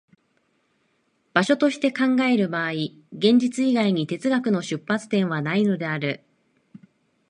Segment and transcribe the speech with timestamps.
[1.33, 2.71] 場所として考える場合、
[3.13, 6.23] 現実以外に哲学の出発点はないのである。